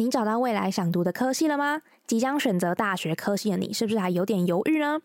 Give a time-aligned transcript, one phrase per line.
[0.00, 1.82] 你找到未来想读的科系了吗？
[2.06, 5.00] 即将选择大学科系的你，是不是还有点犹豫呢？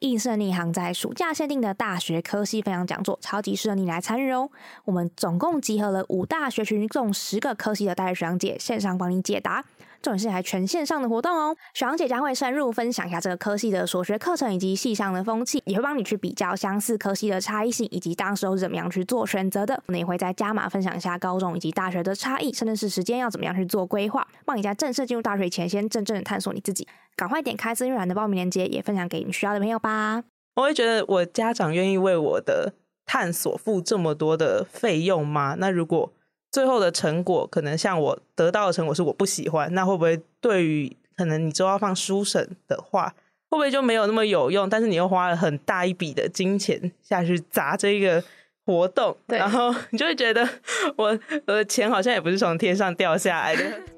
[0.00, 4.48] 易胜逆行在暑假限定的大学科系分享讲座，超级适合你来参与哦！
[4.86, 9.62] 我们总共集合了五大学群中十个科系的大学学长姐，线上帮你解答。
[10.00, 19.82] 重点是还全线上的活动哦，学长姐将会深入分享一下这个科系的所学课程以及系上的风气，也会帮你去比较相似科系的差异性以及当时候怎么样去做选择的。
[19.86, 26.86] 我们也会在加码分享一下高中以及大学的差异，甚至是时间要怎么样去做规划，帮你在正式进入大学前先真正的探索你自己。
[27.16, 30.22] 赶快点开资讯栏的报名链接，也分享给你需要的朋友吧。
[30.54, 32.72] 我会觉得我家长愿意为我的
[33.04, 35.56] 探索付这么多的费用吗？
[35.58, 36.12] 那如果
[36.50, 43.08] 最后的成果可能像我得到的成果是我不喜欢，那会不会对于可能你之后要放书审的话，
[43.50, 44.68] 会不会就没有那么有用？
[44.68, 48.22] 但是你又花了很大一笔的金钱下去砸这个
[48.64, 50.48] 活动，然后你就会觉得
[50.96, 53.62] 我我的钱好像也不是从天上掉下来的。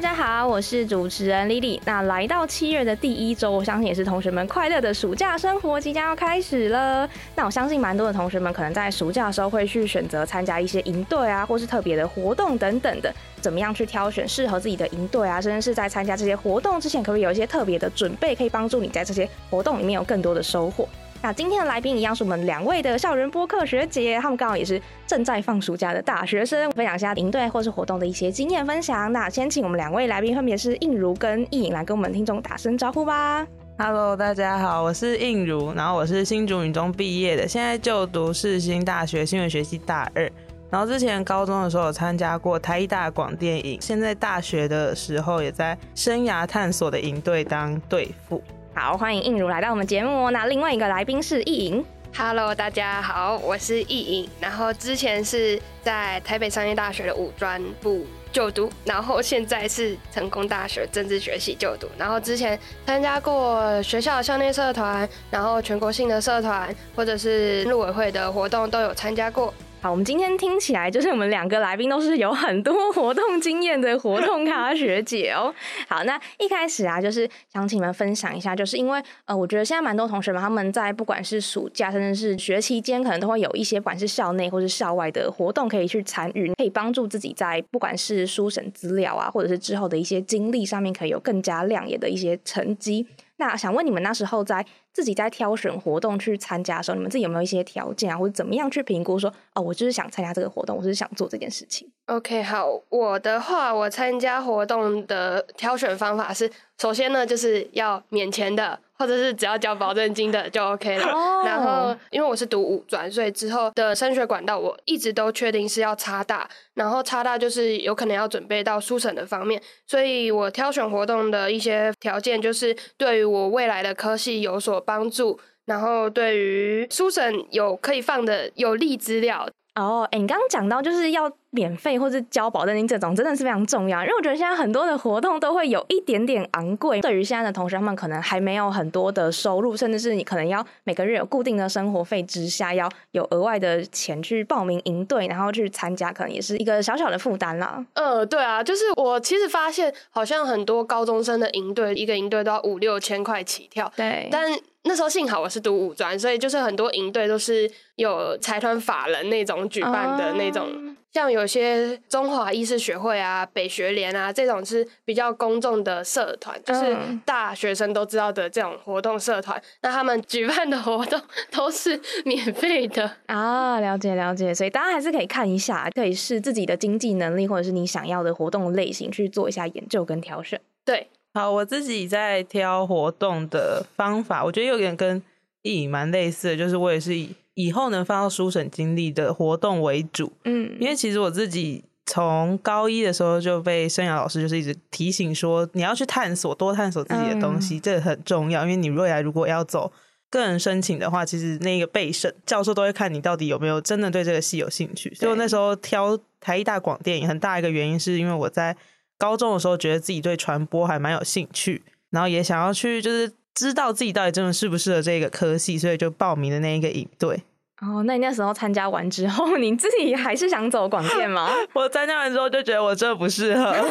[0.00, 1.78] 大家好，我是主持人 Lily。
[1.84, 7.06] 那来到七月的第一周，我相信也是同学们快乐的暑假生活即将要开始了。
[7.36, 13.14] 那我相信蛮多的同学们可能在暑假的时候会去选择参加一些营队啊，或是特别的活动等等的。
[13.42, 15.38] 怎么样去挑选适合自己的营队啊？
[15.38, 20.88] 甚至是在参加这些活动之前，可不可以有一些特别的准备，可以帮助你在这些活动里面有更多的收获？
[21.22, 29.12] 那今天的来宾一样是我们两位的校园播客学姐，他们刚好也是正在放暑假的大学生，分享一下营队或是活动的一些经验分享。
[29.12, 33.46] 那先请我们两位来宾，分别是应如跟易颖来跟我们听众打声招呼吧。
[33.76, 40.30] Hello，大家好，我是应如，然后我是新竹女中毕业的，现在就读世新大学新闻学系大二。
[40.70, 48.42] 然后之前高中的时候有参加过台艺大广电影，现在大学的时候也在生涯探索的营队当队副。
[48.72, 50.30] 好，欢迎映如来到我们节目。
[50.30, 51.84] 那另外一个来宾是易莹。
[52.16, 54.28] Hello，大家好，我是易莹。
[54.40, 61.88] 然后之前是在台北商业大学的五专部就读，然后现在是成功大学政治学系就读。
[61.98, 69.52] 然后之前参加过学校校内社团，然后全国性的社团或者是陆委会的活动都有参加过。
[69.82, 75.54] 好，我们今天听起来就是我们两个来宾都是有很多活动经验的活动咖学姐哦。
[75.88, 93.06] 好，那一开始啊，就是想请你们分享一下，就是因为呃，我觉得现在蛮多同学们他们在不管是暑假甚至是学期间，可能都会有一些不管是校内或是校外的活动可以去参与，可以帮助自己在不管是书审资料啊，或者是之后的一些经历上面，可以有更加亮眼的一些成绩。
[93.40, 101.90] 那想问你们那时候在自己在挑选活动去参加的时候，你们自己有没有一些条件啊，或者怎么样去评估说，哦，我就是想参加这个活动，我是想做这件事情。
[102.06, 108.78] OK，好，我的话，我参加活动的挑选方法是，首先呢，就是要免钱的。
[109.00, 111.06] 或者是只要交保证金的就 OK 了。
[111.42, 116.46] 然后，因为我是读五专，所以之后的升学管道我一直都确定是要插大。
[116.74, 129.48] 然后插大就是有可能要准备到书审的方面，所以我挑选活动的一些条件就是对于我未来的科系有所帮助，然后对于书审有可以放的有利资料。
[129.80, 134.02] 哦，哎，你刚刚讲到就是要免费或是交保证金这种，真的是非常重要。
[134.02, 147.84] 因为我觉得现在很多的活动都会有一点点昂贵，对于现在的同学们可能还没有很多的收入，甚至是你可能要每个月有固定的生活费之下，要有额外的钱去报名营队，然后去参加，可能也是一个小小的负担啦。
[147.94, 153.90] 呃，对啊，就是我其实发现，好像很多高中生的营队，一个营队都要五六千块起跳。
[153.96, 154.52] 对，但
[154.84, 166.96] 那时候幸好我是读五专，所以就是很多营队都是有财团法人那种举办的那种，像有些中华医师学会啊、北学联啊这种是比较公众的社团，就是
[167.26, 171.20] 大学生都知道的这种活动社团，那他们举办的活动
[171.50, 173.78] 都是免费的 啊。
[173.80, 180.58] 了解了解，所以大家还是可以看一下，可以视自己的经济能力或者是你想要的活动类型去做一下研究跟挑选。
[180.86, 181.08] 对。
[181.32, 185.22] 好，我自己在挑活动的方法，我觉得有点跟
[185.62, 190.32] 易蛮类似的，就是我也是以以后能放到书审经历的活动为主。
[190.44, 198.62] 嗯，因为其实我自己从高一的时候就被生涯老师就是一直提醒说，你要去探索，多探索自己的东西，这很重要。
[198.62, 199.92] 因为你未来如果要走
[200.30, 205.14] 个人申请的话，其实那个备审教授都会看你到底有没有真的对这个系有兴趣。
[205.14, 208.76] 所以我那时候挑台艺大广电影，很大一个原因是因为我在。
[209.20, 217.42] 高中的时候，觉得自己对传播还蛮有兴趣，然后也想要去就是知道自己到底真的适不适合这个科系，所以就报名的那一个营队。
[217.82, 221.50] 哦， 那你那时候参加完之后，你自己还是想走广电吗？
[221.74, 223.84] 我参加完之后就觉得我这不适合，但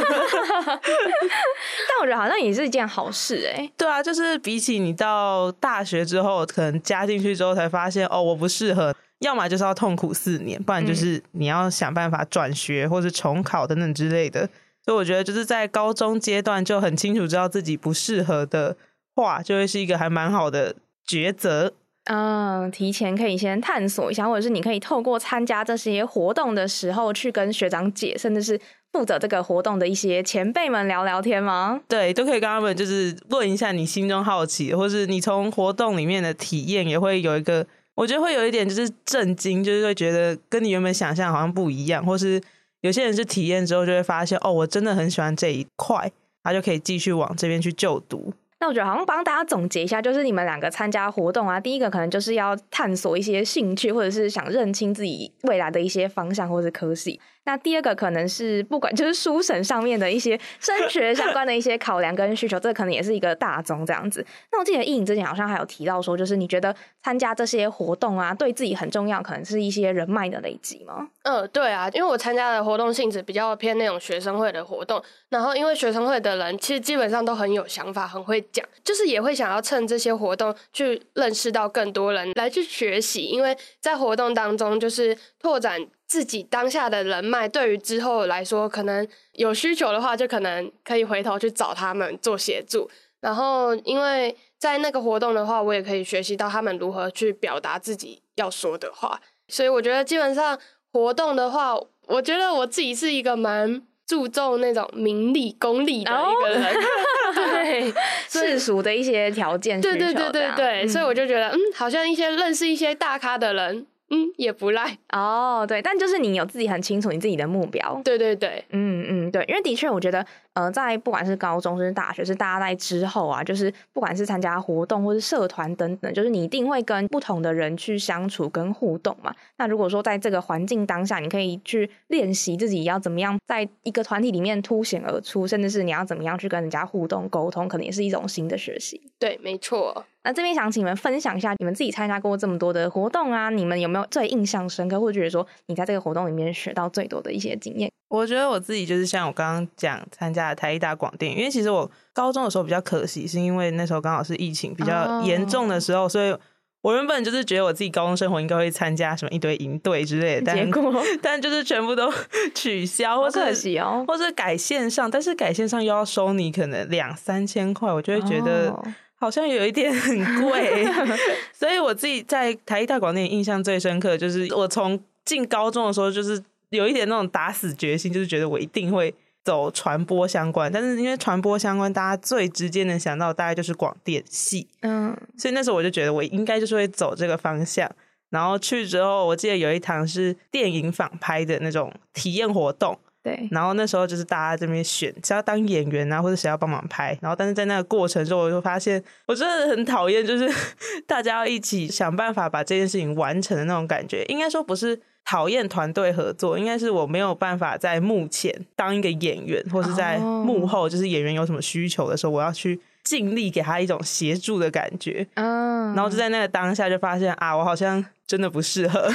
[2.02, 3.70] 我觉得好像也是一件好事哎。
[3.78, 14.50] 对啊，就是比起你到大学之后，可能加进去之后才发现哦，我不适合，要么就是要痛苦四年，不然就是你要想办法转学或是重考等等之类的。
[14.90, 18.76] 所以我觉得就是在高中阶段就很清楚知道自己不适合的
[19.16, 20.74] 话，就会是一个还蛮好的
[21.08, 21.72] 抉择。
[22.06, 28.60] 嗯，提前可以先探索一下，或者是你可以透过参加这些活动的时候，去跟学长姐，甚至是
[28.92, 31.80] 负责这个活动的一些前辈们聊聊天吗？
[31.88, 37.64] 对，都可以跟他们就是问一下你心中好奇，或是你从活动里面的体验，也会有一个，
[37.94, 42.42] 我觉得会有一点就是震惊，就是会觉得跟你原本想象好像不一样，或是
[42.82, 46.12] 有些人是体验之后就会发现，哦，我真的很喜欢这一块，
[46.44, 48.34] 他就可以继续往这边去就读。
[48.62, 57.20] 那我觉得好像帮大家总结一下，就是你们两个参加活动啊，第一个可能就是要探索一些兴趣，或者是想认清自己未来的一些方向或者科系。
[57.46, 64.26] 那第二个可能是不管 就是书审上面的一些升学相关的一些考量跟需求，这可能也是一个大宗这样子。
[64.52, 71.08] 那我记得易颖之前好像还有提到说，就是你觉得参加这些活动啊，对自己很重要，可能是一些人脉的累积吗？
[71.24, 85.88] 嗯，对啊，因为我参加的活动性质比较偏那种学生会的活动，然后因为学生会的人其实基本上都很有想法，很会讲，就是也会想要趁这些活动去认识到更多人来去学习，因为在活动当中就是拓展。
[86.10, 92.90] 自己当下的人脉，对于之后来说，可能有需求的话，就可能可以回头去找他们做协助。
[93.22, 99.22] 然后，因为在那个活动的话，我也可以学习到他们如何去表达自己要说的话。
[99.50, 100.58] 所以，我觉得基本上
[100.92, 101.78] 活动的话，
[102.08, 106.76] 我觉得我自己是一个蛮注重那种名利、功利的一个人，
[107.36, 107.94] 对
[108.28, 109.80] 世俗的一些条件。
[109.80, 113.86] 对对对对对，所以我就觉得，嗯，好像一些认识一些大咖的人。
[114.10, 115.66] 嗯，也不赖哦。
[115.68, 118.02] 对，但就是你有自己很清楚你自己的目标。
[118.04, 120.26] 对对对，嗯嗯，对，因为的确，我觉得。
[120.54, 129.34] 呃，在不管是高中，是大学，是大家在之后啊，就是不管是参加活动或是社团等等，就是你一定会跟不同的人去相处跟互动嘛。
[129.58, 139.02] 那如果说在这个环境当下，你可以去练习自己要怎么样在一个团体里面凸显而出，甚至是你要怎么样去跟人家互动沟通，可能也是一种新的学习。
[139.18, 140.04] 对，没错。
[140.30, 147.92] 那这边想请你们分享一下，你们自己参加过这么多的活动啊，你们有没有最印象深刻，或者觉得说你在这个活动里面学到最多的一些经验？
[148.10, 156.38] 我觉得我自己就是像我刚刚讲参加台艺大广电，因为其实我高中的时候比较可惜，是因为那时候刚好是疫情比较严重的时候，所以
[156.82, 160.72] 我原本就是觉得我自己高中生活应该会参加什么一堆营队之类的，但
[161.24, 162.14] 但就是全部都
[162.54, 168.72] 取消，或可惜哦，或者改线上，但是改线上又要收你可能两三千块，我就会觉得
[169.20, 170.86] 好像有一点很贵，
[171.54, 176.44] 所以我自己在台艺大广电印象最深刻，就是我从进高中的时候就是。
[176.72, 179.12] 有一点那种打死决心，就是觉得我一定会
[179.44, 180.72] 走传播相关。
[180.72, 187.92] 但是因为传播相关，大家最直接能想到大概就是广电系，嗯，所以那时候我就觉得我应该就是会走这个方向。
[188.30, 193.48] 然后去之后，我记得有一堂是电影仿拍的那种体验活动，对。
[193.52, 197.18] 然后那时候就是大家这边选谁要当演员啊，或者谁要帮忙拍。
[197.22, 200.50] 然后但是在那个过程中，我就发现我真的很讨厌，就是
[201.06, 204.24] 大家要一起想办法把这件事情完成的那种感觉。
[204.30, 205.00] 应该说不是。
[205.26, 215.28] 讨厌团队合作，应该是我没有办法在幕前当一个演员，或是在幕后，就是演员有什么需求的时候，我要去尽力给他一种协助的感觉。
[215.36, 219.08] 嗯，然后就在那个当下就发现啊，我好像真的不适合。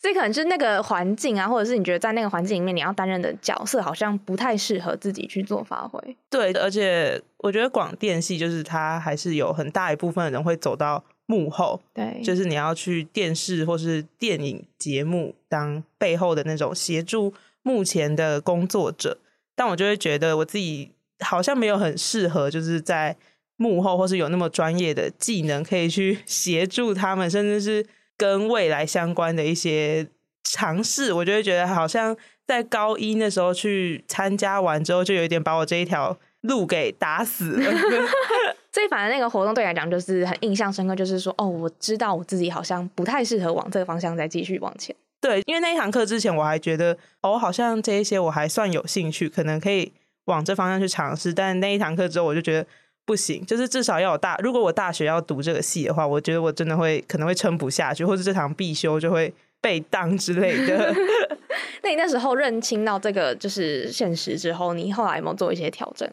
[0.00, 6.16] 所以可能就是那个环境啊，或者是你觉得在那个环境里面你要担任的角色，好像不太适合自己去做发挥。
[6.30, 11.04] 对，而且我觉得广电系就是它还是有很大一部分人会走到。
[11.26, 19.16] 幕后，对，就是你要去电视或是电影节目当背后的那种协助目前的工作者，
[19.54, 20.90] 但我就会觉得我自己
[21.20, 23.16] 好像没有很适合，就是在
[23.54, 27.86] 幕后或是有那么专业的技能可以去协助他们，甚至是
[28.20, 30.06] 跟未来相关的一些
[30.44, 32.14] 尝试，我就会觉得好像
[32.46, 37.72] 在高一那时候去参加完之后，就有一点把我这一条路给打死了。
[38.72, 44.94] 所以，反正那个活动对来讲就是很印象深刻，就是说，哦，我知道我自己好像不太适合往这个方向再继续往前。
[45.20, 49.92] 对，因为那一堂课之前我还觉得，哦，好像这一些我还算有兴趣，可能可以
[50.26, 51.34] 往这方向去尝试。
[51.34, 52.66] 但那一堂课之后，我就觉得
[53.04, 60.94] 不行，就是至少要有大，如果我大学要读这个系的话，我觉得我真的会可能会撑不下去，或者这堂必修就会被当之类的。
[61.82, 66.08] 那你那时候认清到这个就是现实之后，你后来有没有做一些调整？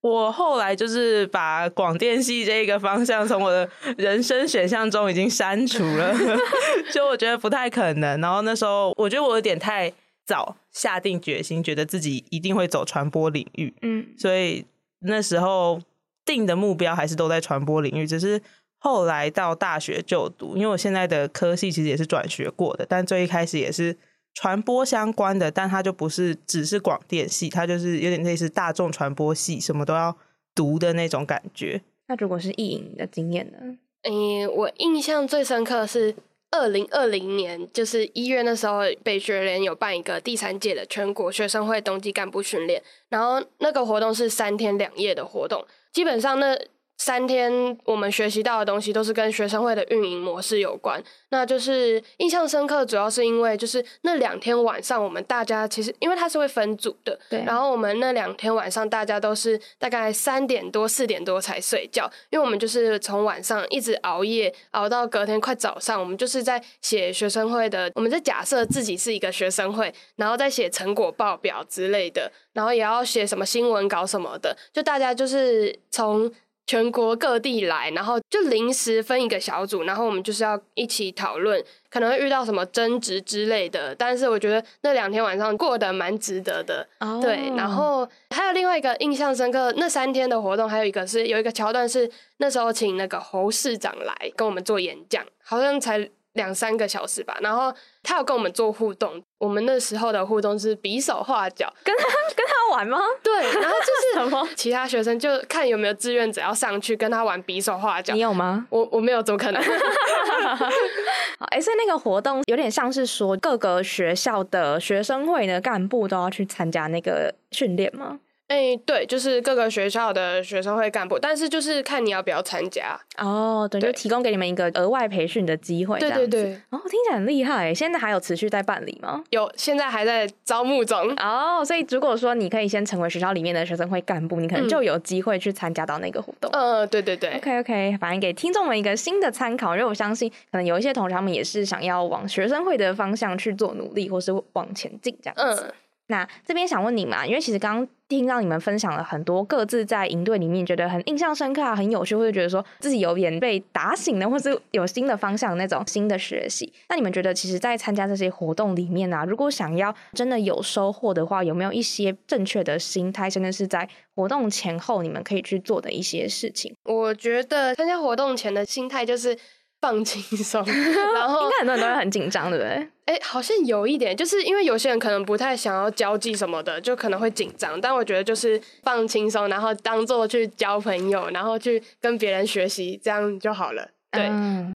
[0.00, 6.14] 我后来就是把广电系这一个方向从我的人生选项中已经删除了，
[6.94, 8.20] 就我觉得不太可能。
[8.20, 9.92] 然后那时候我觉得我有点太
[10.24, 14.64] 早下定决心，觉得自己一定会走传播领域，嗯，所以
[15.00, 15.80] 那时候
[16.28, 18.06] 定的目标还是都在传播领域。
[18.06, 18.40] 只是
[18.78, 23.96] 后来到大学就读，因为我现在的科系其实也是转学过的，但最一开始也是。
[24.34, 30.16] 传播相关的，但它就不是只是广电系，它就是有点类似大众传播系，什么都要
[30.54, 31.80] 读的那种感觉。
[32.06, 33.58] 那如果是艺影的经验呢？
[34.02, 36.14] 诶，我印象最深刻是
[36.52, 46.58] 二零二零年，就是一月那时候，北学联有办一个第三届的全国学生会冬季干部训练，然后那个活动是三天两夜的活动，基本上那。
[46.98, 76.30] 三天我们学习到的东西都是跟学生会的运营模式有关，那就是印象深刻，主要是因为就是那两天晚上我们大家其实因为它是会分组的，对，然后我们那两天晚上大家都是大概三点多四点多才睡觉，因为我们就是从晚上一直熬夜熬到隔天快早上，我们就是在写学生会的，我们在假设自己是一个学生会，然后再写成果报表之类的，然后也要写什么新闻稿什么的，就大家就是从。
[76.68, 83.94] 全国各地来，然后就临时分一个小组，然后我们就是要一起讨论，可能会遇到什么争执之类的。
[83.94, 86.86] 但是我觉得那两天晚上过得蛮值得的，
[87.22, 87.50] 对。
[87.56, 96.10] 然后还有另外一个印象深刻，那三天的活动还有一个是有一个桥段是那时候请那个侯市长来跟我们做演讲，好像才。
[96.34, 97.74] 两三个小时吧，然后
[98.08, 99.22] 他有跟我们做互动。
[99.36, 102.98] 我们那时候的互动是比手画脚，跟他跟他玩吗？
[103.22, 108.14] 对，然后就是 什么其他学生就看有没有志愿者要上去跟他玩比手画脚。
[108.14, 108.66] 你有吗？
[108.70, 109.62] 我我没有，怎么可能？
[111.50, 118.18] 哎，所以那个活动有点像是说各个学校的学生会的干部都要去参加那个训练吗？
[118.48, 123.68] 哎，对，就是各个学校的学生会干部，但是就是看你要不要参加哦。
[123.70, 125.98] 对，就提供给你们一个额外培训的机会。
[125.98, 127.74] 对对对，哦，听起来很厉害。
[127.74, 129.22] 现在还有持续在办理吗？
[129.28, 131.14] 有，现在还在招募中。
[131.16, 136.50] 哦，所以如果说你可以先成为学校里面的学生会干部，你可能就有机会去参加到那个活动。
[136.54, 137.36] 嗯，对对对。
[137.36, 145.74] OK OK，反正给听众们一个新的参考，因为我相信可能有一些同学他们也是想要往学生会的方向去做努力，或是往前进这样子。
[146.10, 156.72] 那这边想问你嘛，因为其实刚刚听到你们分享了很多各自在营队里面觉得很印象深刻、啊、很有趣，或者觉得说自己有点被打醒了，或是有新的方向那种新的学习。
[156.88, 166.74] 那你们觉得，其实，在参加这些活动里面啊，如果想要真的有收获的话，有没有一些正确的心态，甚至是在活动前后你们可以去做的一些事情？
[166.84, 169.36] 我觉得参加活动前的心态就是。
[169.80, 170.64] 放轻松，
[171.14, 172.88] 然后应该很多人都会很紧张，对不对？
[173.04, 177.80] 哎，好像有一点，就是因为有些人可能不太想要交际什么的，就可能会紧张。
[177.80, 183.88] 但我觉得就是放轻松，然后当做去交朋友，然后去跟别人学习，这样就好了。
[184.10, 184.30] 对，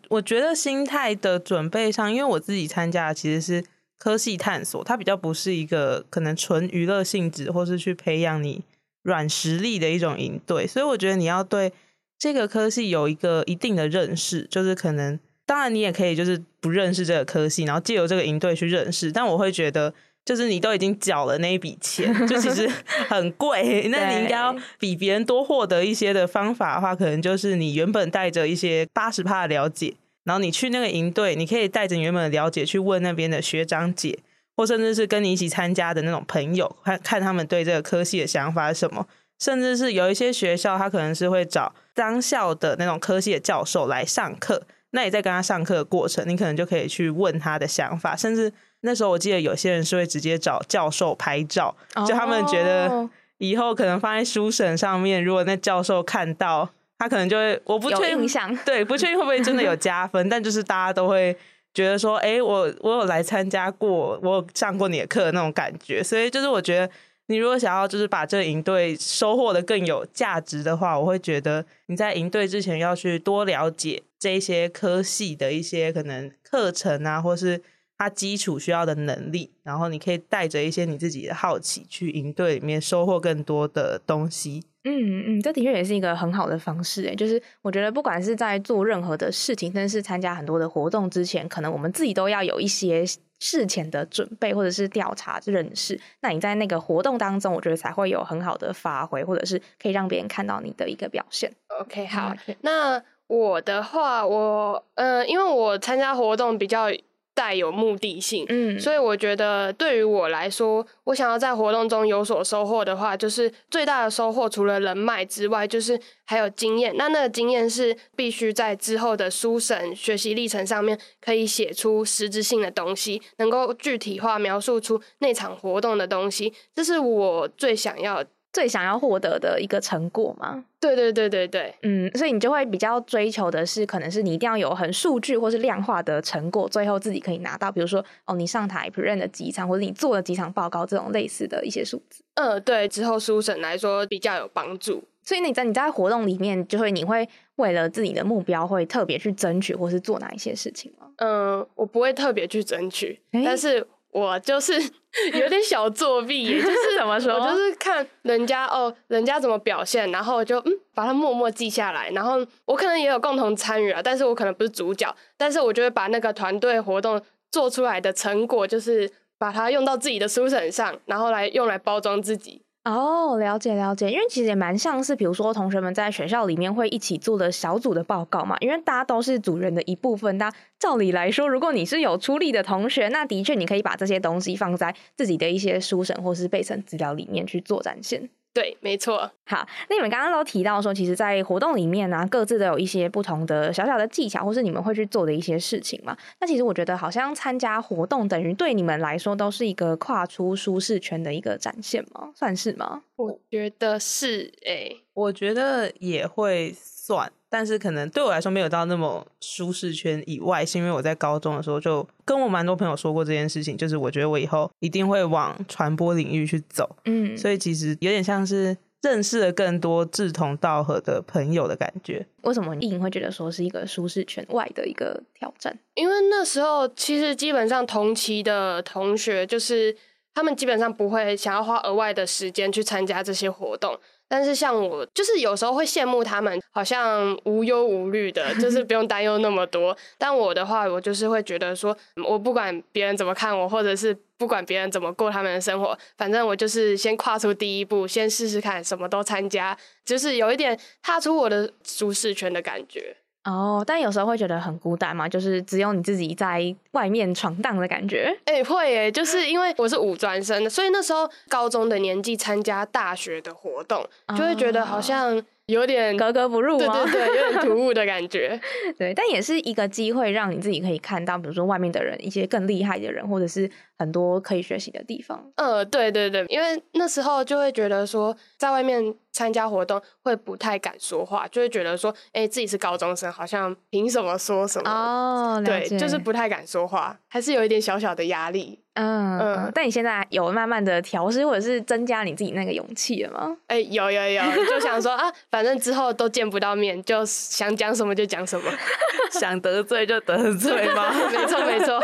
[0.09, 3.63] 我觉得心态的准备上，因为我自己参加的其实是
[3.99, 8.63] 科系探索，它比较不是一个可能纯娱乐性质，或是去培养你
[9.03, 11.73] 软实力的一种营队，所以我觉得你要对。
[12.23, 19.11] 这个科系有一个一定的认识，就是可能，当然你也可以就是不认识这个科系，然后借由这个营队去认识。
[19.11, 22.65] 但我会觉得，就是你都已经缴了那一笔钱，就其实
[23.09, 34.17] 很贵，那你应该要比别人多获得一些的方法的话，可能就是你原本带着一些八十帕的了解，然后你去那个营队，你可以带着原本的了解去问那边的学长姐，
[34.55, 39.05] 或甚至是跟你一起参加的那种朋友，看看他们对这个科系的想法是什么。
[39.39, 44.63] 甚至是有一些学校，他可能是会找当校的那种科系的教授来上课。
[44.91, 48.15] 那你在跟他上课的过程，你可能就可以去问他的想法。
[48.15, 51.75] 甚至那时候我记得有些人是会直接找教授拍照，
[52.07, 53.09] 就他们觉得
[53.39, 60.29] 以后可能放在书审上面，如果那教授看到，他可能就会我不确定，对，不确定会不会真的有加分。
[60.29, 61.35] 但就是大家都会
[61.73, 66.03] 觉得说，哎，我我有来参加过，我有上过你的课那种感觉。
[66.03, 66.89] 所以就是我觉得。
[67.27, 77.61] 你如果想要就是把这个营队收获的更有价值的话，我会觉得你在营队之前要去多了解这些科系的一些可能课程啊，或是
[77.97, 84.63] 它基础需要的能力，然后你可以带着一些你自己的好奇去营队里面收获更多的东西。
[84.83, 93.05] 嗯嗯，这的确也是一个很好的方式诶，就是我觉得不管是在做任何的事情，但是参加很多的活动之前，可能我们自己都要有一些。
[93.43, 101.51] 事前的准备或者是调查认识，那你在那个活动当中，我觉得才会有很好的发挥，或者是可以让别人看到你的一个表现。
[101.81, 106.87] OK，好，那我的话，我呃，因为我参加活动比较
[107.35, 116.95] 带有目的性，嗯，所以我觉得对于我来说，我想要在活动中有所收获的话，就是最大的收获除了人脉之外，就是还有经验。
[116.95, 128.23] 那那个经验是必须在之后的书审学习历程上面可以写出实质性的东西，能够具体化描述出那场活动的东西，这是我最想要。
[128.53, 130.63] 最想要获得的一个成果吗？
[130.79, 142.23] 对对对对对，嗯，所以你就会比较追求的是，可能是你一定要有很数据或是量化的成果，最后自己可以拿到，比如说哦，你上台 present 的几场，或者你做了几场报告这种类似的一些数字。
[142.35, 145.03] 嗯，对，之后书审来说比较有帮助。
[145.23, 151.07] 所以你在你在活动里面，就会你会为了自己的目标，会特别去争取，或是做哪一些事情吗？
[151.17, 153.87] 嗯，我不会特别去争取，但是。
[154.13, 154.73] 我就是
[155.33, 157.33] 有点小作弊，就是 怎么说？
[157.33, 162.09] 我就是看人家哦，人家怎么表现，然后就嗯，把它默默记下来。
[162.11, 172.61] 然后我可能也有共同参与啊，但是我可能不是主角，但是我就会把那个团队活动做出来的成果，就是把它用到自己的书本上，然后来用来包装自己。
[172.83, 180.37] 哦，了解了解，因为其实也蛮像是，比如说同学们在学校里面会一起做的小组的报告嘛，因为大家都是组员的一部分。
[180.37, 188.29] 那照理来说，如果你是有出力的同学，那的确你可以把这些东西放在自己的一些书审或是备审资料里面去做展现。
[188.53, 189.31] 对，没错。
[189.45, 196.15] 好，那你们刚刚都提到说，其实，在活动里面呢，各自都有一些不同的小小的技巧，或是你们会去做的一些事情嘛。
[196.39, 202.31] 那其实我觉得，好像参加活动等于对你们来说都是一个跨出舒适圈的一个展现吗？
[202.35, 203.01] 算是吗？
[203.15, 207.31] 我觉得是，哎，我觉得也会算。
[207.53, 222.25] 但是可能对我来说没有到那么舒适圈以外，是因为我在高中的时候就跟我蛮多朋友说过这件事情，就是我觉得我以后一定会往传播领域去走，嗯，所以其实有点像是认识了更多志同道合的朋友的感觉。
[222.41, 225.77] 为什么你会觉得说是一个舒适圈外的一个挑战？
[225.93, 229.95] 因为那时候其实基本上同期的同学，就是
[230.33, 233.95] 他们基本上不会想要花额外的时间去参加这些活动。
[234.33, 239.95] 但是像我，就是有时候会羡慕他们，好像无忧无虑的，就是不用担忧那么多。
[240.17, 241.95] 但我的话，我就是会觉得说，
[242.27, 253.15] 我不管别人怎么看我，或者是不管别人怎么过他们的生活，反正我就是先跨出第一步，先试试看，什么都参加，就是有一点踏出我的舒适圈的感觉。
[253.43, 258.35] 哦，但有时候会觉得很孤单嘛，就是只有你自己在外面闯荡的感觉。
[258.45, 264.05] 哎，会哎，就是因为我是五专生的，所以那时候高中的年纪参加大学的活动，
[264.37, 265.43] 就会觉得好像。
[265.67, 267.05] 有点格格不入吗？
[267.05, 268.59] 对对对，有点突兀的感觉。
[268.99, 275.41] 对，但也是一个机会，让你自己可以看到，比如说外面的人，一些更厉害的人，或者是很多可以学习的地方。
[275.55, 284.89] 呃，对对对，因为那时候就会觉得说，在外面参加活动会不太敢说话，就会觉得说，哎，自己是高中生，好像凭什么说什么？
[284.89, 288.79] 哦，对，就是不太敢说话，还是有一点小小的压力。
[288.95, 293.57] 嗯嗯，但你现在有慢慢的调试，或者是增加你自己那个勇气了吗？
[293.65, 298.71] 哎，有有有，就想说啊，反正之后都见不到面，就想讲什么就讲什么，
[299.39, 301.11] 想得罪就得罪吗？
[301.31, 301.99] 没 错没错，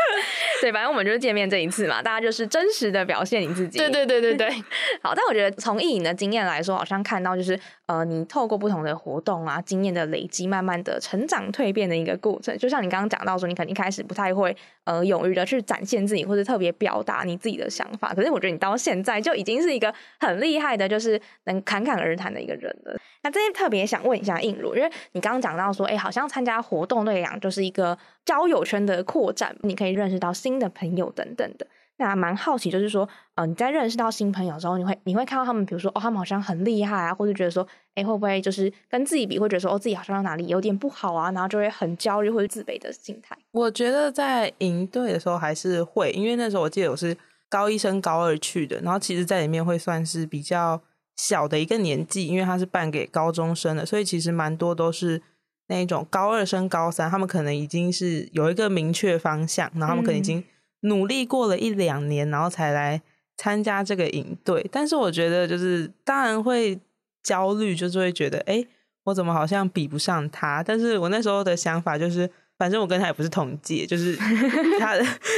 [0.60, 3.78] 对，反正我们就是见面这一次嘛，大家就是真实的表现你自己。
[3.78, 4.50] 对对对对对，
[5.02, 12.56] 好，但我觉得从艺影的经验来说，好像看到就是呃，你透过不同的活动啊，经验的累积，慢慢的成长蜕变的一个过程。
[12.56, 16.70] 就像你刚刚讲到说，你可能一开始不太会呃勇于的去展现自己，或者特别。
[16.80, 22.96] 表达你自己的想法，可是我觉得你到现在就已经是一个很厉害的，就是能侃侃而谈的一个人了。
[23.22, 31.66] 那这边特别想问一下应如，因为你刚刚讲到说，哎，好像参加活动对讲就是一个交友圈的扩展，你可以认识到新的朋友等等的。
[31.98, 43.36] 那蛮好奇，就是说，呃，你在认识到新朋友之后，你会你会看到他们，比如说，哦，他们好像很厉害啊，或者觉得说，哎，会不会就是跟自己比，会觉得说，哦，自己好像哪里有点不好啊，然后就会很焦虑或者自卑的心态。
[43.50, 47.14] 我觉得在营队的时候还是会，因为那时候我记得我是
[47.50, 50.80] 高一升高二去的，然后其实在里面会算是比较
[51.20, 55.20] 小的一个年纪，因为他是办给高中生的，所以其实蛮多都是
[55.68, 60.42] 那一种高二升高三，他们可能已经是有一个明确方向，然后他们可能已经。
[60.82, 63.02] 努力过了一两年，然后才来
[63.36, 64.66] 参加这个营队。
[64.72, 66.80] 但是我觉得，就是当然会
[67.22, 68.64] 焦虑，就是会觉得，哎，
[69.04, 70.62] 我怎么好像比不上他？
[70.62, 74.16] 但是我那时候的想法就是，反正我跟他也不是同届，就是
[74.80, 74.96] 他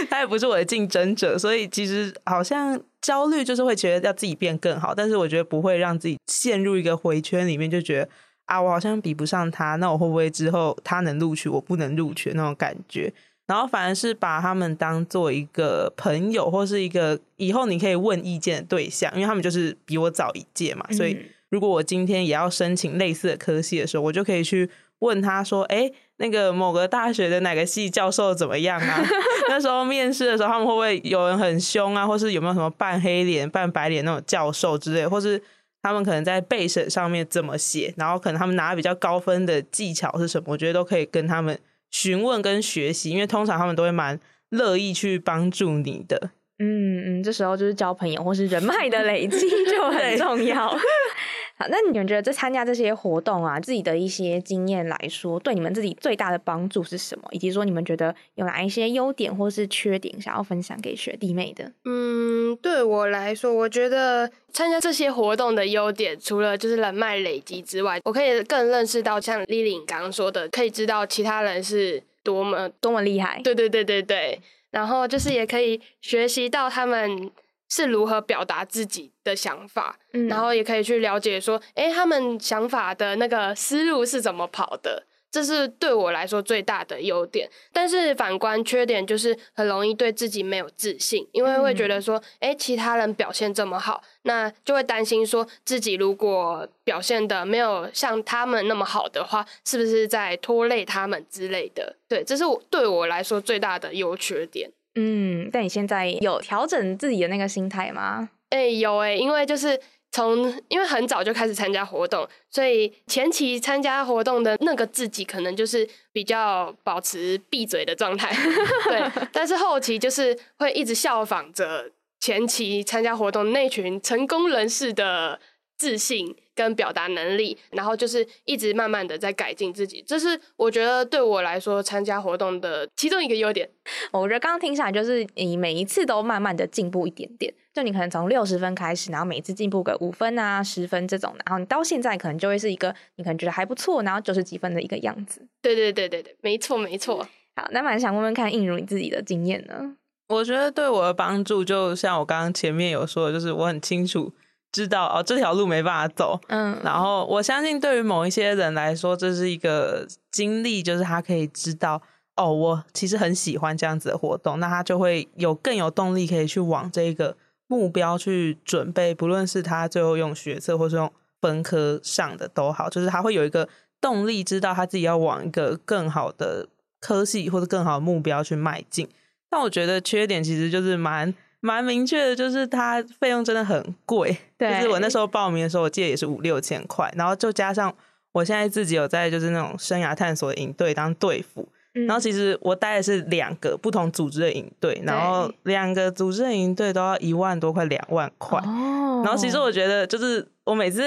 [0.09, 4.95] 他也不是我的竞争者，所以其实好像焦虑就是会觉得要自己变更好。
[4.95, 8.09] 但是我觉得不会让自己陷入一个回圈里面，就觉得
[8.47, 13.13] 啊，我好像比不上他，那我会不会之后他能录取，我不能录取那种感觉？
[13.47, 20.87] 然后反而是把他们当做一个朋友，或是一个以后你可以问意见的对象，因为他们就是比我早一届嘛。
[20.93, 21.19] 所以
[21.51, 25.91] 如果我今天也要申请类似的科系的时候，我就可以去问他说：“哎，
[26.23, 29.05] 那个某个大学的哪个系教授怎么样啊？
[29.51, 35.43] 那时候面试的时候，他们会不会有人很凶啊，或是有没有什么半黑脸、半白脸那种教授之类，或是
[35.83, 40.45] 他们可能在备审上面怎么写，然后可能他们拿比较高分的技巧是什么？
[40.53, 41.59] 我觉得都可以跟他们
[41.91, 44.19] 询问跟学习，因为通常他们都会蛮
[44.51, 46.31] 乐意去帮助你的。
[46.61, 50.73] 嗯嗯，这时候就是交朋友或是人脉的累积就很 重要。
[51.63, 57.29] 好，那你们觉得在参加这些活动啊，自己的一些经验来说，对你们自己最大的帮助是什么？
[57.31, 61.71] 以及说你们觉得有哪一些优点或是缺点想要分享给学弟妹的？
[61.85, 73.41] 嗯，对我来说，我觉得参加这些活动的优点，除了就是人脉累积之外，我可以更认识到像丽丽刚刚说的，可以知道其他人是多么多么厉害。
[73.45, 74.41] 对对对对对，
[74.73, 77.31] 然后就是也可以学习到他们。
[77.73, 87.49] 是如何表达自己的想法，然后也可以去了解说，哎，他们想法的那个思路是怎么跑的，这是对我来说最大的优点。
[87.73, 101.97] 但是反观缺点，就是很容易对自己没有自信，因为会觉得说，哎，其他人表现这么好，那就会担心说自己如果表现的没有像他们那么好的话，是不是在拖累他们之类的？
[102.07, 104.71] 对，这是我对我来说最大的优缺点。
[104.95, 108.29] 嗯，但你现在有调整自己的那个心态吗？
[108.51, 118.31] 哎，有哎，因为就是从因为很早就开始参加活动，所以前期参加活动的那个自己可能就是比较保持闭嘴的状态，
[118.89, 119.27] 对。
[119.33, 125.41] 但是后期就是会一直效仿着前期参加活动那群成功人士的
[125.77, 126.37] 自信。
[126.55, 133.67] 跟表达能力，然后就是一直慢慢的在改进自己，这是我觉得对我来说参加活动的其中一个优点。
[134.11, 145.49] 我觉得刚刚听下来，就是你每一次都慢慢的进步一点点，就你可能从六十分开始，然后每次进步个五分啊、十分这种，然后你到现在可能就会是一个你可能觉得还不错，然后九十几分的一个样子。
[145.63, 147.27] 对对对对对，没错没错。
[147.57, 149.97] 好，那蛮想问问看，映如你自己的经验呢？
[150.29, 154.35] 我觉得对我的帮助，就像我刚刚前面有说的，就是我很清楚。
[154.73, 156.41] 知道哦，这条路没办法走。
[156.49, 162.01] 嗯，然后我相信，对于某一些人来说，这是一个经历，就是他可以知道
[162.37, 169.15] 哦，我其实很喜欢这样子的活动，那他就会有更有动力可以去往这个目标去准备。
[169.15, 173.69] 不论是他最后用学测，或是用分科上的都好，就是他会有一个
[174.01, 176.67] 动力，知道他自己要往一个更好的
[176.99, 179.07] 科系或者更好的目标去迈进。
[179.51, 181.35] 但我觉得缺点其实就是蛮。
[181.63, 184.37] 蛮明确的，就是它费用真的很贵。
[184.59, 187.95] 就是我那时候报名的时候，我记得也是五六千块，然后就加上
[188.33, 198.61] 我现在自己有在就是那种生涯探索营队当队服，然后其实我带的是两个不同组织的营队，然后两个组织的营队都要一万多块、两万块。
[198.65, 201.01] 然后其实我觉得，就是我每次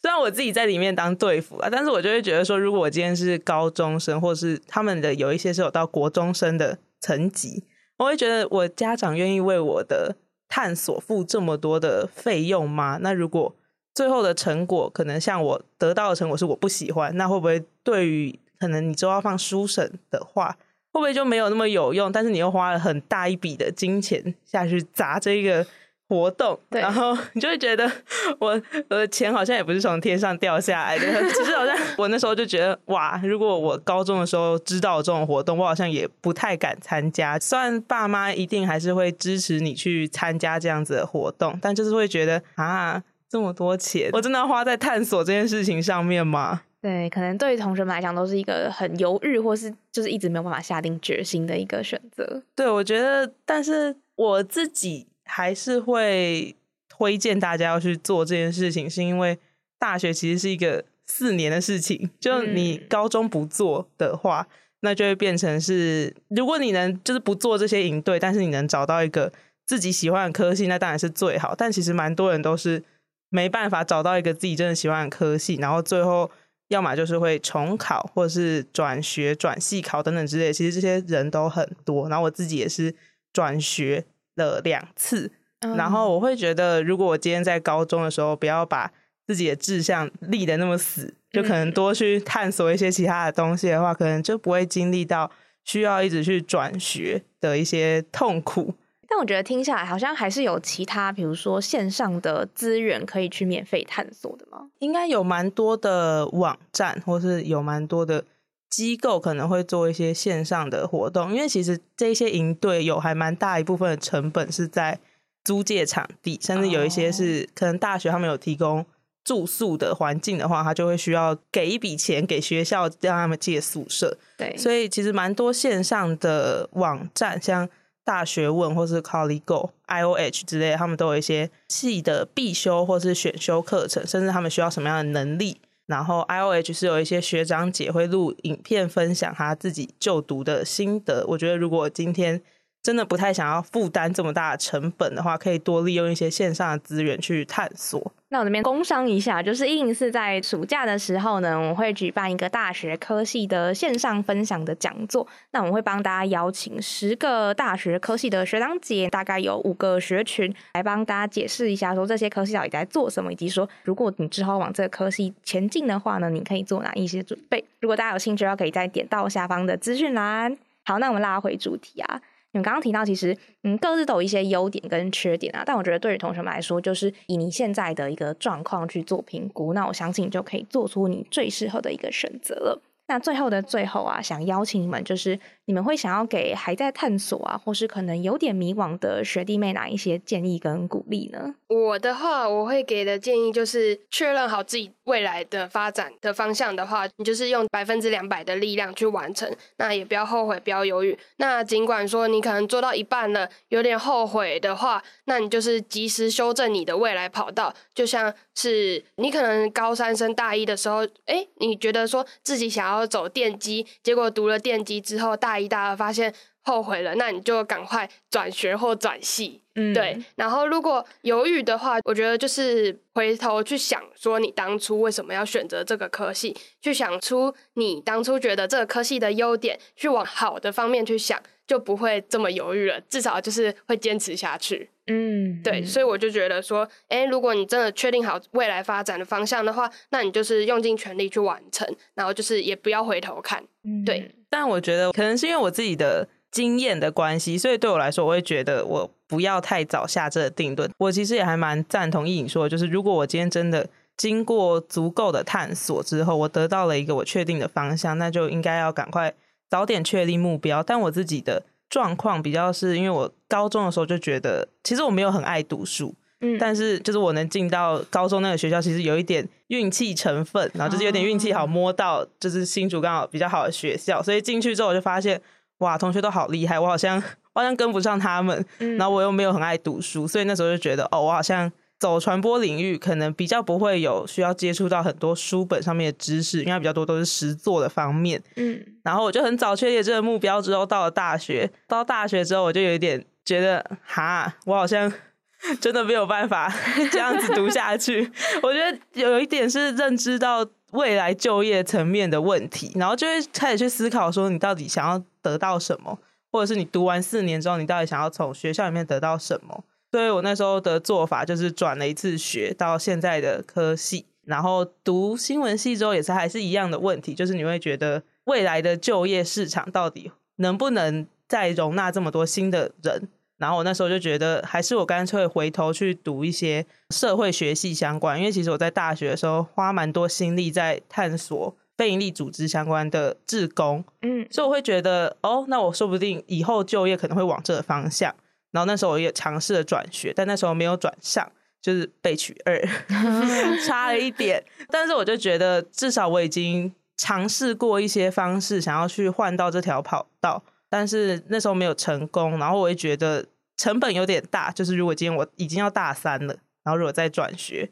[0.00, 7.64] 虽然我自己在里面当队服啊，但是我就会觉得说，如果我今天是高中生，或是他们的有一些是有到国中生的层级。
[7.98, 10.16] 我会觉得，我家长愿意为我的
[10.48, 12.98] 探索付这么多的费用吗？
[13.02, 13.54] 那如果
[13.94, 20.56] 最后的成果可能像我得到的成果是我不喜欢，那会不会对于可能你之后要放书审的话，
[20.92, 22.10] 会不会就没有那么有用？
[22.10, 25.66] 但是你又花了很大一笔的金钱下去砸这个。
[26.08, 27.90] 活动，然后 你就会觉得
[28.38, 31.04] 我我的钱好像也不是从天上掉下来的。
[31.28, 37.38] 其实好像我那时候就觉得，哇，如果我高中的时候知道这种活动，我好像也不太敢参加。
[37.38, 46.62] 虽然爸妈一定还是会支持你去参加这样子的活动，但就是会觉得啊，这么多钱，我真的要花在探索这件事情上面吗？
[46.80, 52.42] 对，可能对于同学们来讲，都是一个很犹豫，或是就是一直没有办法下定决心的一个选择。
[52.56, 55.06] 对，我觉得，但是我自己。
[55.28, 56.56] 还是会
[56.88, 59.38] 推荐大家要去做这件事情，是因为
[59.78, 62.10] 大学其实是一个四年的事情。
[62.18, 64.48] 就你高中不做的话，
[64.80, 69.32] 那就会变成是，如果你能就是不做这些营队，但是你能找到一个
[69.66, 71.54] 自己喜欢的科系，那当然是最好。
[71.54, 72.82] 但其实蛮多人都是
[73.28, 76.28] 没办法找到一个自己真的喜欢的科系，然后最后
[76.68, 80.52] 要么就是会重考，或者是转学、转系考等等之类。
[80.52, 82.94] 其实这些人都很多，然后我自己也是
[83.32, 84.04] 转学。
[84.38, 85.30] 了两次，
[85.76, 88.90] 然后我会觉得，如果我今天在高中的时候，不要把
[89.26, 95.30] 自己的志向立的那么死，就可能多去探索一些其他的东西的话，可能就不会经历到
[95.64, 98.72] 需要一直去转学的一些痛苦。
[99.10, 104.68] 但我觉得听下来，好像还是有其他，比如说线上的资源可以去免费探索的吗？
[104.78, 108.24] 应该有蛮多的网站，或是有蛮多的。
[108.70, 114.98] 机构可能会做一些线上的活动，因为其实这些营队有还蛮大一部分的成本是在
[115.44, 118.84] 租借场地，甚至有一些是可能大学他们有提供
[119.24, 124.16] 住宿的环境的话，他就会需要给一笔钱给学校让他们借宿舍。
[124.36, 127.68] 对，所以其实蛮多线上的网站，像
[128.04, 135.60] 大学问或是 College Go、I O H 之类，他们都有一些系的必修或是选修课程，甚至他们需要什么样的能力。
[135.88, 141.24] 然后 I O H 是有一些学长姐会录影片分享他自己就读的心得。
[141.26, 142.42] 我觉得如果今天
[142.82, 148.12] 真的不太想要负担这么大的成本的话，可以多利用一些线上的资源去探索。
[148.30, 155.26] 那我这边工商一下，就是一零四在暑假的时候呢，我会举办一个大学科系的线上分享的讲座。
[155.52, 167.64] 那我们会帮大家邀请十个大学科系的学长姐，大概有五个学群，来帮大家解释一下，说这些科系到底在做什么，以及说如果你之后往这个科系前进的话呢，你可以做哪一些准备。
[167.80, 170.56] 如果大家有兴趣的话，可以再点到下方的资讯栏。
[170.84, 172.20] 好，那我们拉回主题啊。
[172.52, 175.62] 你们刚刚提到，其实嗯，各自都有一些优点跟缺点啊。
[175.66, 182.82] 但我觉得对于同学们来说，就是以你现在的一个状况去做评估，那我相信你就可以做出你最适合的一个选择了。
[183.08, 191.54] 那最后的最后啊，想邀请你们，就是你们会想要给还在探索啊，或是可能有点迷惘的学弟妹哪一些建议跟鼓励呢？
[191.68, 201.18] 我的话，我会给的建议就是确认好自己未来的发展的方向的话，你就是用百分之两百的力量去完成，那也不要后悔，不要犹豫。
[201.38, 207.74] 那尽管说你可能做到一半了，有点后悔的话，那你就是及时修正你的未来跑道。
[207.94, 216.32] 就像是你可能高三升大一的时候，哎，你觉得说自己想要走电机，结果读了电机之后，大一、大二发现
[216.62, 219.62] 后悔了，那你就赶快转学或转系。
[219.74, 220.18] 嗯，对。
[220.36, 233.00] 然后如果犹豫的话，我觉得就是回头去想，说你当初为什么要选择这个科系，去想出你当初觉得这个科系的优点，去往好的方面去想，就不会这么犹豫了。
[233.02, 234.90] 至少就是会坚持下去。
[235.06, 235.84] 嗯，对。
[235.84, 243.62] 所以我就觉得说，哎，如果你真的确定好未来发展的方向的话，那你就是用尽全力去完成，然后就是也不要回头看。
[244.04, 244.34] 对。
[244.50, 246.26] 但我觉得可能是因为我自己的。
[246.50, 250.90] 经验的关系，所以对我来说，我会觉得我不要太早下这个定论。
[250.96, 259.34] 我其实也还蛮赞同意颖说，就是如果我今天真的经过足够的探索之后，我得到了一个我确定的方向，那就应该要赶快
[259.68, 260.82] 早点确立目标。
[260.82, 275.40] 但我自己的状况比较是因为我高中的时候就觉得，其实我没有很爱读书，嗯，但是就是我能进到高中那个学校，其实有一点运气成分，然后就是有点运气好摸到，就是新竹刚好比较好的学校，所以进去之后我就发现。
[275.78, 278.66] 哇，同学都好厉害，我好像好像跟不上他们，
[278.98, 288.42] 然后我又没有很爱读书，所以那时候就觉得，哦，我好像走传播领域，可能比较不会有需要接触到很多书本上面的知识，因为比较多都是实作的方面。
[288.56, 295.12] 嗯，然后我就很早确立这个目标之后，到了大学，到大学之后，我就有一点觉得，哈，我好像
[295.80, 296.72] 真的没有办法
[297.10, 298.30] 这样子读下去。
[298.62, 305.22] 我觉得有一点是认知到未来就业层面的问题，然后就会开始去思考说，你到底想要。
[305.40, 306.18] 得到什么，
[306.50, 309.82] 或者是你读完四年之后，你到底想要从学校里面得到什么？
[310.10, 323.28] 所以我那时候的做法就是转了一次学到现在的科系，然后读新闻系之后也是还是一样的问题，就是你会觉得未来的就业市场到底能不能再容纳这么多新的人？
[323.58, 331.76] 然后我那时候就觉得，还是我干脆回头去读一些社会学系相关，因为其实我在大学的时候花蛮多心力在探索。
[331.98, 338.32] 非营利组织相关的志工，嗯，所以我会觉得，哦，那我说不定以后就业可能会往这个方向。
[338.70, 341.50] 然后那时候我也尝试了转学，但那时候没有转上，
[341.80, 342.80] 就是被取二，
[343.86, 344.62] 差了一点。
[344.90, 352.58] 但是我就觉得，至少我已经尝试过一些方式，想要去换到这条跑道，但是那时候没有成功。
[352.58, 356.54] 然后我也觉得成本有点大，就是如果今天我已经要大三了，
[356.84, 357.90] 然后如果再转学。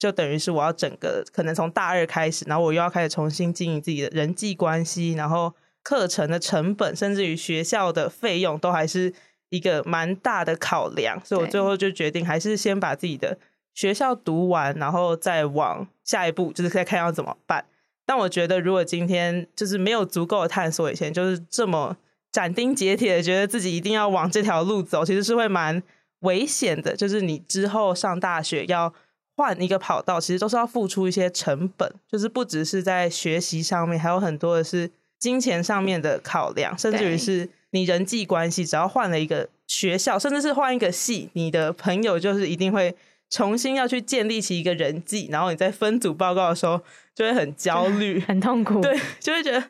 [0.00, 9.12] 就等于是我要整个可能从大二开始，然后我又要开始重新经营自己的人际关系，然后课程的成本，甚至于学校的费用，都还是
[9.50, 11.20] 一个蛮大的考量。
[11.24, 13.38] 所以我最后就决定，还是先把自己的
[13.74, 17.64] 学校读完，然后再往下一步，就是再看要怎么办。
[18.06, 21.96] 但我觉得，如果今天就是没有足够的探索，以前就是这么
[22.32, 25.82] 斩钉截铁的觉得自己一定要往这条路走，其实是会蛮
[26.20, 26.96] 危险的。
[26.96, 28.94] 就是你之后上大学要。
[29.40, 38.64] 换一个跑道，其实都是要付出一些成本，就是不只是在学习上面，还有很多的是金钱上面的考量，甚至于是你人际关系。
[38.64, 42.94] 只要换了一个学校，甚至是换一个系，你的朋友就是一定会
[43.30, 46.80] 重新要去建立起一个人际，然后你在分组报告的时候
[47.14, 49.62] 就会很焦虑、很痛苦，对，就会觉得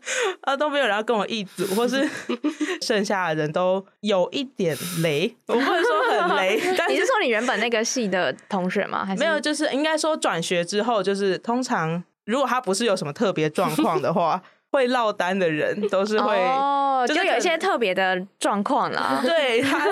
[0.43, 2.09] 啊都没有人要跟我一组，或是
[2.81, 6.61] 剩下的人都有一点雷，我不能说很雷。
[6.79, 9.05] 但你是说你原本那个系的同学吗？
[9.05, 9.41] 还是没有？
[9.41, 14.41] 就是应该说转学之后，就是通常如果他不是有什么特别状况的话。
[14.71, 19.21] 会落单的人 都是会，哦，就有一些特别的状况啦。
[19.25, 19.87] 对他，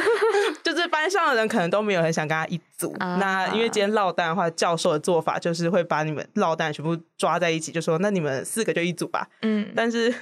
[0.62, 2.94] 就是班上的人可能都没有很想跟他一组。
[2.98, 9.28] 那因为今天落单的话，教授的做法就是会把你们落单全部抓在一起，就说那你们四个就一组吧。
[9.42, 10.14] 嗯，但是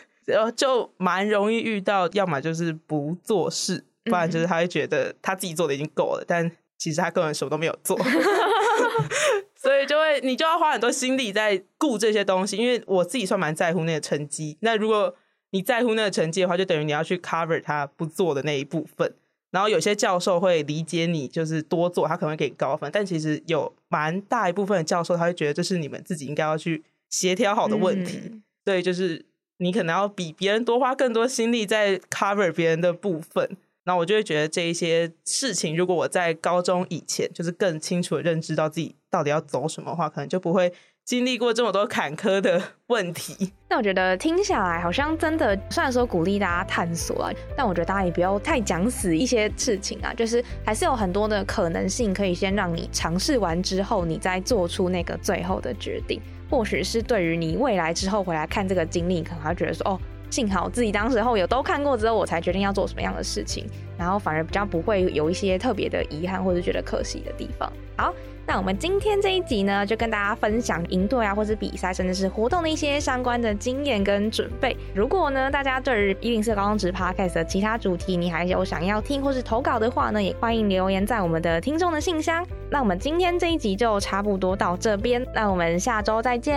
[0.57, 7.99] 就蛮容易遇到，要么就是不做事，不然就是他会觉得他自己做的已经够了，但其实他根本什么都没有做。
[9.65, 14.59] 所以就会，你就要花很多心力在顾这些东西，因为我自己算蛮在乎那个成绩。
[14.61, 15.17] 那如果
[15.51, 19.15] 你在乎那个成绩的话，就等于你要去 cover 他不做的那一部分。
[19.51, 22.91] 然后有些教授会理解你，就是多做，他可能会给你高分。
[22.93, 28.43] 但其实有蛮大一部分的教授，他会觉得这是你们自己应该要去协调好的问题。
[28.65, 29.25] 对，就是
[29.59, 33.57] 你可能要比别人多花更多心力在 cover 别人的部分。
[33.87, 40.73] 那我就会觉得这一些事情，如果我在高中以前就是更清楚的认知到自己到底要走什么的话，可能就不会
[41.05, 43.53] 经历过这么多坎坷的 问题。
[43.69, 56.21] 那我觉得听下来，好像真的虽然说鼓励大家探索啊，但我觉得大家也不要太讲死一些事情啊，就是还是有很多的可能性可以先让你尝试完之后，你再做出那个最后的决定。
[56.49, 60.01] 或许是对于你未来之后回来看这个经历，可能还觉得说哦。
[60.31, 67.71] 幸好自己当时候有都看过之后，我才决定要做什么样的事情，然后反而比较不会有一些特别的遗憾或者觉得可惜的地方。
[67.97, 68.13] 好，
[68.45, 74.77] 那我们今天这一集呢，就跟大家分享营队啊，或者比赛，甚至是活动的一些相关的经验跟准备。
[74.93, 82.45] 如果呢，大家对于一零四高中职 podcast 的其他主题，你还有想要听或是投稿的话呢，也欢迎留言在我们的听众的信箱。
[82.69, 86.57] 那我们今天这一集就差不多到这边，那我们下周再见，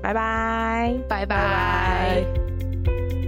[0.00, 2.59] 拜拜，拜拜。
[2.84, 3.19] Thank you.